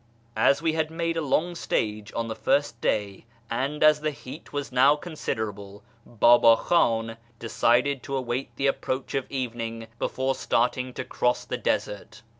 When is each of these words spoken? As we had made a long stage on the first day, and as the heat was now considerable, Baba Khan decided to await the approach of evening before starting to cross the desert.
As 0.35 0.63
we 0.63 0.73
had 0.73 0.89
made 0.89 1.15
a 1.15 1.21
long 1.21 1.53
stage 1.53 2.11
on 2.15 2.27
the 2.27 2.33
first 2.33 2.81
day, 2.81 3.25
and 3.51 3.83
as 3.83 4.01
the 4.01 4.09
heat 4.09 4.51
was 4.51 4.71
now 4.71 4.95
considerable, 4.95 5.83
Baba 6.07 6.57
Khan 6.57 7.17
decided 7.37 8.01
to 8.01 8.15
await 8.15 8.49
the 8.55 8.65
approach 8.65 9.13
of 9.13 9.29
evening 9.29 9.85
before 9.99 10.33
starting 10.33 10.91
to 10.95 11.03
cross 11.05 11.45
the 11.45 11.57
desert. 11.59 12.23